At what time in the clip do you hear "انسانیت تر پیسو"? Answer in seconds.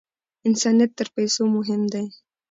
0.47-1.41